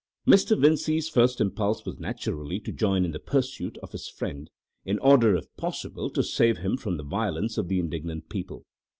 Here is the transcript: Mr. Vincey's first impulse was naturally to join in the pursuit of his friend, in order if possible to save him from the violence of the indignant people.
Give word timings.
Mr. 0.27 0.59
Vincey's 0.59 1.07
first 1.07 1.39
impulse 1.39 1.85
was 1.85 1.99
naturally 1.99 2.59
to 2.59 2.71
join 2.71 3.05
in 3.05 3.11
the 3.11 3.19
pursuit 3.19 3.77
of 3.83 3.91
his 3.91 4.09
friend, 4.09 4.49
in 4.83 4.97
order 4.97 5.35
if 5.35 5.55
possible 5.57 6.09
to 6.09 6.23
save 6.23 6.57
him 6.57 6.75
from 6.75 6.97
the 6.97 7.03
violence 7.03 7.55
of 7.55 7.67
the 7.67 7.77
indignant 7.77 8.27
people. 8.27 8.65